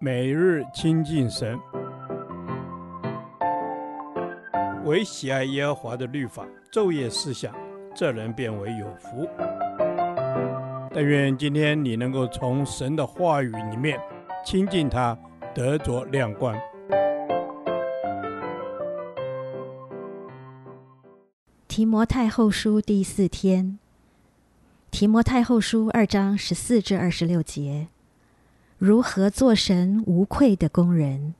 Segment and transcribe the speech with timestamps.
[0.00, 1.58] 每日亲近神，
[4.84, 7.54] 唯喜爱耶和华的律法，昼夜思想，
[7.94, 9.28] 这人便为有福。
[10.92, 13.98] 但愿今天你能够从神的话语里面
[14.44, 15.18] 亲近他，
[15.54, 16.54] 得着亮光。
[21.66, 23.78] 提摩太后书第四天，
[24.92, 27.88] 提摩太后书二章十四至二十六节。
[28.86, 31.32] 如何做神无愧的工人？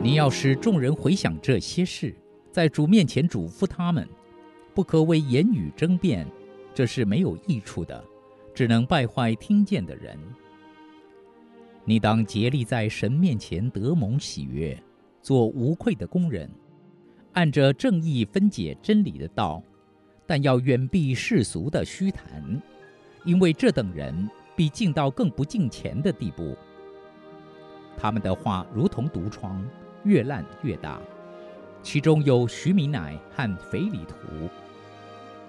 [0.00, 2.14] 你要使众人回想这些事，
[2.52, 4.08] 在主面前嘱咐他们，
[4.72, 6.24] 不可为言语争辩，
[6.72, 8.04] 这是没有益处的，
[8.54, 10.16] 只能败坏听见的人。
[11.84, 14.80] 你当竭力在神面前得蒙喜悦。
[15.26, 16.48] 做无愧的工人，
[17.32, 19.60] 按着正义分解真理的道，
[20.24, 22.62] 但要远避世俗的虚谈，
[23.24, 26.56] 因为这等人必进到更不敬虔的地步。
[27.96, 29.68] 他们的话如同毒疮，
[30.04, 31.00] 越烂越大。
[31.82, 34.48] 其中有徐米乃和腓利图，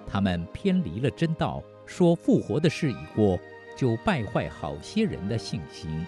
[0.08, 3.38] 他们偏离了真道，说复活的事已过，
[3.76, 6.04] 就败坏好些人的信心。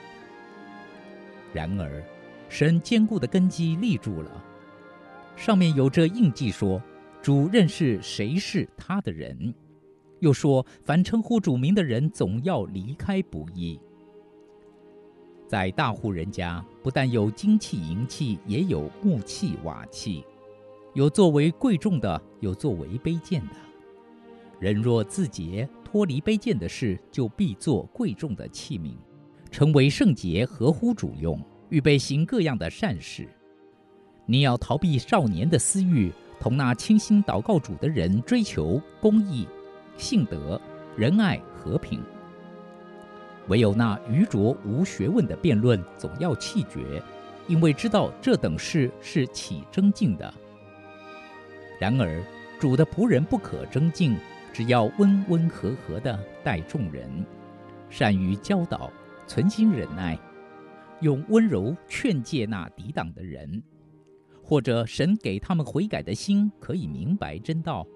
[1.54, 2.02] 然而，
[2.50, 4.44] 神坚固的根基立住了，
[5.36, 6.82] 上面有这印记说
[7.22, 9.54] ：“主认识谁是他的人。”
[10.18, 13.80] 又说：“凡称呼主名的人，总要离开不易。”
[15.46, 20.24] 在大户人家，不但有金器银器，也有木器瓦器，
[20.92, 23.54] 有作为贵重的，有作为卑贱的。
[24.58, 28.94] 人若自洁，脱离卑贱的事，就必做贵重的器皿，
[29.52, 31.40] 成为圣洁，合乎主用。
[31.70, 33.28] 预备行各样的善事，
[34.26, 39.46] 你要逃避少年的私欲，同那倾心祷告主的人追求公义、
[39.96, 40.60] 信德、
[40.96, 42.02] 仁爱、和平。
[43.46, 47.00] 唯有那愚拙无学问的辩论，总要弃绝，
[47.46, 50.32] 因为知道这等事是起争竞的。
[51.78, 52.20] 然而
[52.58, 54.16] 主的仆人不可争竞，
[54.52, 57.08] 只要温温和和地待众人，
[57.88, 58.90] 善于教导，
[59.28, 60.18] 存心忍耐。
[61.00, 63.62] 用温柔劝诫那抵挡的人，
[64.42, 67.86] 或者神给他们悔改的心，可以明白真道，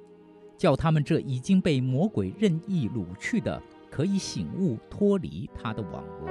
[0.56, 6.30] 叫他们这已经被魔鬼任意掳去的，可以醒悟脱离他的网罗。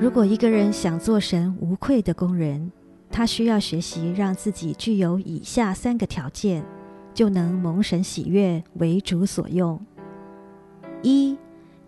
[0.00, 2.72] 如果一个人想做神无愧的工人，
[3.08, 6.64] 他需要学习让自己具有以下三个条件，
[7.14, 9.80] 就能蒙神喜悦，为主所用。
[11.02, 11.36] 一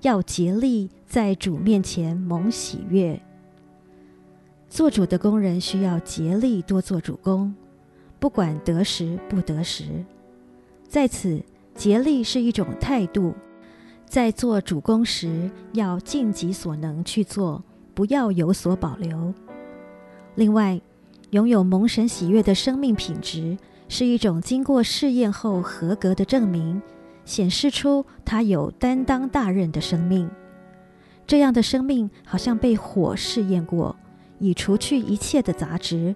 [0.03, 3.21] 要竭力在主面前蒙喜悦。
[4.69, 7.55] 做主的工人需要竭力多做主工，
[8.19, 9.85] 不管得时不得时。
[10.89, 11.41] 在此，
[11.75, 13.35] 竭力是一种态度，
[14.05, 17.63] 在做主工时要尽己所能去做，
[17.95, 19.33] 不要有所保留。
[20.35, 20.81] 另外，
[21.31, 23.57] 拥有蒙神喜悦的生命品质，
[23.89, 26.83] 是一种经过试验后合格的证明。
[27.25, 30.29] 显示出他有担当大任的生命，
[31.27, 33.97] 这样的生命好像被火试验过，
[34.39, 36.15] 已除去一切的杂质，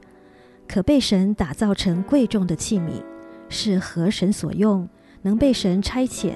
[0.66, 3.02] 可被神打造成贵重的器皿，
[3.48, 4.88] 是合神所用，
[5.22, 6.34] 能被神差遣。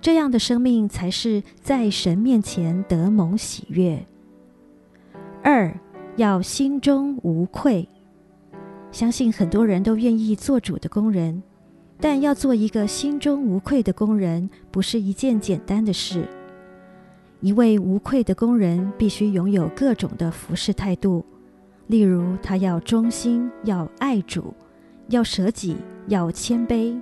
[0.00, 4.06] 这样的生命才是在神面前得蒙喜悦。
[5.42, 5.76] 二，
[6.16, 7.88] 要心中无愧，
[8.92, 11.42] 相信很多人都愿意做主的工人。
[12.00, 16.26] 但要做一个心中无愧的工人，不是一件简单的事。
[17.40, 21.24] 一位无愧的工人必须拥有各种的服事态度，
[21.88, 24.54] 例如他要忠心，要爱主，
[25.08, 25.76] 要舍己，
[26.06, 27.00] 要谦卑，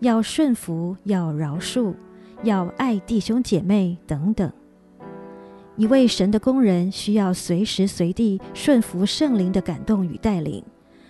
[0.00, 1.94] 要顺服，要饶恕，
[2.42, 4.50] 要爱弟兄姐妹等等。
[5.76, 10.62] 一位神的工人需要随时随地顺服圣灵的感动与带领，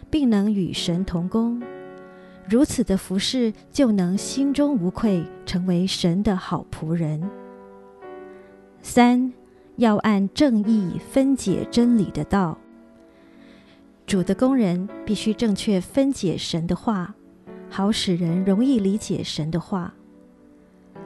[0.09, 1.61] 并能与神同工。
[2.49, 7.23] 如此的服侍，就能心中无愧，成为神的好仆人。
[8.83, 9.33] 三，
[9.77, 12.59] 要按正义分解真理的道。
[14.07, 17.15] 主的工人必须正确分解神的话，
[17.71, 19.95] 好使人容易理解神的话。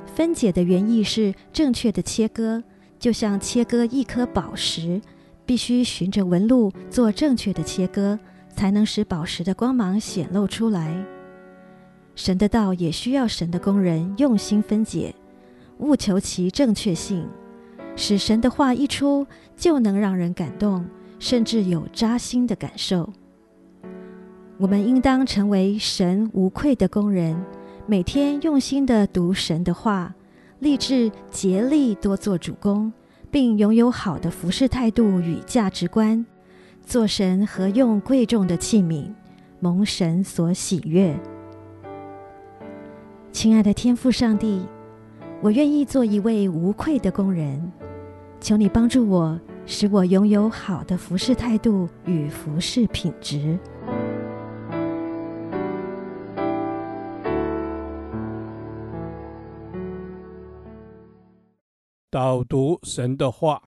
[0.04, 2.60] 分解的原意是正确的切割，
[2.98, 5.00] 就像切割一颗宝石，
[5.46, 8.18] 必须循着纹路做正确的切割，
[8.50, 11.06] 才能使宝石的光芒显露出来。
[12.18, 15.14] 神的道也需要神的工人用心分解，
[15.78, 17.24] 务求其正确性，
[17.94, 19.24] 使神的话一出
[19.56, 20.84] 就能让人感动，
[21.20, 23.08] 甚至有扎心的感受。
[24.58, 27.40] 我们应当成为神无愧的工人，
[27.86, 30.12] 每天用心地读神的话，
[30.58, 32.92] 立志竭力多做主工，
[33.30, 36.26] 并拥有好的服事态度与价值观，
[36.84, 39.14] 做神何用贵重的器皿，
[39.60, 41.16] 蒙神所喜悦。
[43.30, 44.62] 亲爱的天父上帝，
[45.40, 47.72] 我愿意做一位无愧的工人，
[48.40, 53.56] 求你帮助我，使我拥有好的服事态度与服事品质。
[62.10, 63.62] 导读神的话，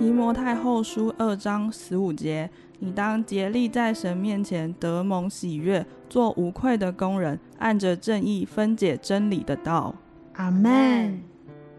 [0.00, 2.48] 提摩太后书二章十五节。
[2.78, 9.94] 你当竭力在神面前得蒙喜悦，做无愧的工人，按着正义分解真理的道。
[10.36, 11.20] 阿门。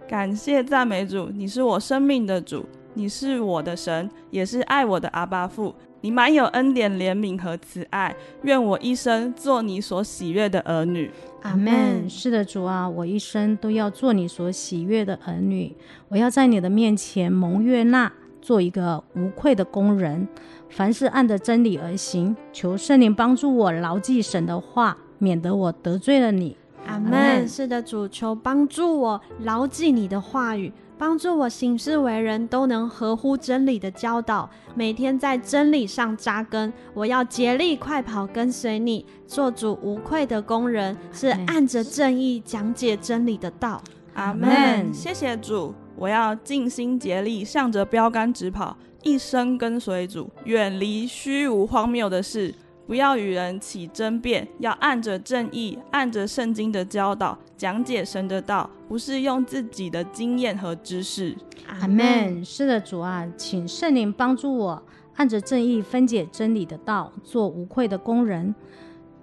[0.07, 5.73] 感谢赞美主，你是我生命的主，你是我的神，也是爱我的阿爸父。
[6.03, 11.11] 你满有恩典、怜悯和慈爱，愿我一生做你所喜悦的儿女。
[11.43, 12.09] 阿门。
[12.09, 15.75] 是的，主啊，我一生都要做你所喜悦的儿女。
[16.09, 18.11] 我要在你的面前蒙悦纳，
[18.41, 20.27] 做一个无愧的工人，
[20.69, 22.35] 凡事按着真理而行。
[22.51, 26.57] 求圣灵帮助我牢记神的话，免得我得罪了你。
[26.88, 27.47] 阿门。
[27.47, 30.73] 是的，主，求帮助我牢记你的话语。
[31.01, 36.71] 帮助我行事为人，都能合乎真理的教导，每天在真理上扎根。
[36.94, 43.81] 我要竭力快跑，跟随你，做主无愧的工人，是按着正义讲解真理的道。
[44.13, 44.94] 阿门。
[44.94, 52.53] 谢谢主，我要尽心竭力，向着标杆直跑，一生跟随主，远离虚无荒谬的事。
[52.86, 61.33] 不要与人起争辩，要按着正义，按着圣经的教导讲解神的道，不是用自己的经验和知识。
[61.65, 62.43] 阿门。
[62.43, 64.83] 是的，主啊，请圣灵帮助我，
[65.15, 68.53] 按着正义分解真理的道，做无愧的工人。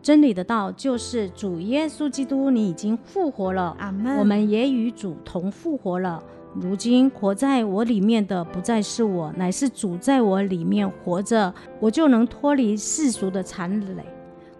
[0.00, 3.76] 真理的道就是主耶稣基督，你已经复活了。
[3.78, 4.16] 阿门。
[4.16, 6.22] 我们也与主同复活了。
[6.54, 14.02] 如今活在我里面的不再是我，乃是主在我里面活着，我就能脱离世俗的残累，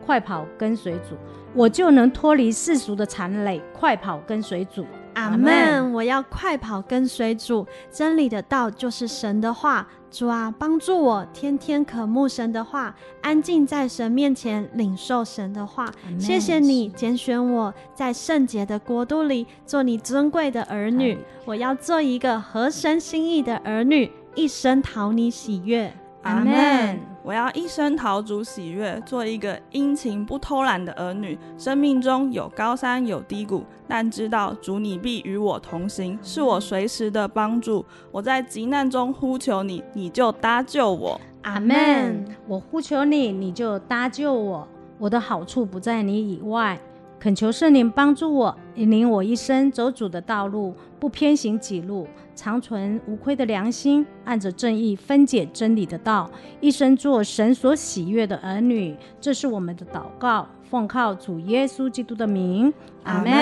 [0.04, 1.16] 快跑跟随主。
[1.54, 4.84] 我就能脱离世俗的残累，快跑跟随主。
[5.18, 5.92] 阿门。
[5.92, 9.86] 我要快跑跟随主，真理的道就是神的话。
[10.10, 15.92] 主啊，帮助我天天渴慕神的话，安静在神面前领受神的话。
[16.18, 21.18] 谢谢你拣选我在圣洁的国度里做你尊贵的儿女。
[21.44, 25.92] 我要做一个合神心意的儿女，一生讨你喜悦。
[26.22, 26.98] 阿门。
[27.22, 31.38] 我要一生讨主喜悦，做一个殷勤不偷懒的儿女。
[31.58, 37.84] 生命中有高山有低谷，但知道主你必与我同行，是我随时的帮助。
[38.10, 41.20] 我在急难中呼求你，你就搭救我。
[41.42, 42.24] 阿门。
[42.46, 44.66] 我呼求你，你就搭救我。
[44.98, 46.78] 我的好处不在你以外。
[47.20, 52.06] 恳求圣灵帮助我，引领我一生走主的道路，不偏行己路，
[52.36, 56.30] 常存无愧的良心，按着正义分解真理的道，
[56.60, 58.96] 一生做神所喜悦的儿女。
[59.20, 62.72] 这是我们的祷告，奉靠主耶稣基督的名，
[63.02, 63.32] 阿门。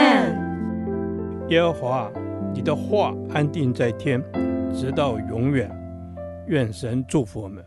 [1.50, 2.10] 耶和华，
[2.54, 4.22] 你的话安定在天，
[4.74, 5.70] 直到永远。
[6.46, 7.62] 愿神祝福我们。